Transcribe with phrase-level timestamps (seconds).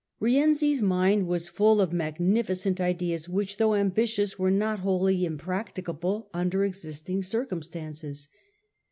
[0.19, 6.27] Rienzi's mind was full of magnificent ideas, which Rienzi's though ambitious were not wholly impracticable
[6.33, 8.27] under ^'^^^ existing circumstances.